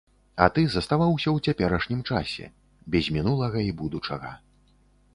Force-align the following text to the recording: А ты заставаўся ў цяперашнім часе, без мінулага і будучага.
А 0.45 0.45
ты 0.53 0.61
заставаўся 0.75 1.29
ў 1.33 1.37
цяперашнім 1.51 2.01
часе, 2.09 2.51
без 2.97 3.13
мінулага 3.19 3.57
і 3.71 3.73
будучага. 3.83 4.37